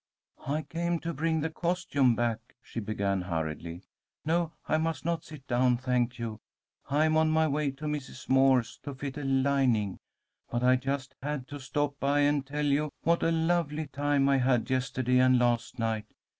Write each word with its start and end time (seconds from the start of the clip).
"I 0.47 0.63
came 0.63 0.97
to 1.01 1.13
bring 1.13 1.41
the 1.41 1.51
costume 1.51 2.15
back," 2.15 2.55
she 2.63 2.79
began, 2.79 3.21
hurriedly. 3.21 3.83
"No, 4.25 4.51
I 4.67 4.79
must 4.79 5.05
not 5.05 5.23
sit 5.23 5.45
down, 5.45 5.77
thank 5.77 6.17
you. 6.17 6.39
I 6.89 7.05
am 7.05 7.15
on 7.17 7.29
my 7.29 7.47
way 7.47 7.69
to 7.69 7.85
Mrs. 7.85 8.27
Moore's 8.27 8.79
to 8.81 8.95
fit 8.95 9.15
a 9.19 9.23
lining. 9.23 9.99
But 10.49 10.63
I 10.63 10.75
just 10.75 11.13
had 11.21 11.47
to 11.49 11.59
stop 11.59 11.99
by 11.99 12.21
and 12.21 12.43
tell 12.43 12.65
you 12.65 12.89
what 13.03 13.21
a 13.21 13.29
lovely 13.31 13.85
time 13.85 14.27
I 14.27 14.37
had 14.39 14.71
yesterday 14.71 15.19
and 15.19 15.37
last 15.37 15.77
night. 15.77 16.07